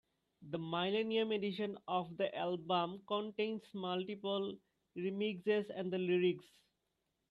The 0.49 0.57
millennium 0.57 1.31
edition 1.31 1.77
of 1.87 2.17
the 2.17 2.35
album 2.35 3.03
contains 3.07 3.61
multiple 3.71 4.57
remixes 4.97 5.69
and 5.75 5.93
the 5.93 5.99
lyrics. 5.99 6.47